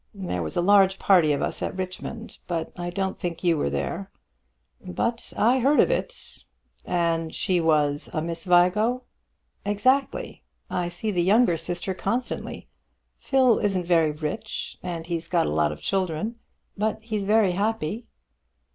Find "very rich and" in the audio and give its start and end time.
13.85-15.05